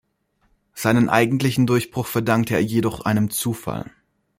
[0.73, 3.91] Seinen eigentlichen Durchbruch verdankte er jedoch einem Zufall.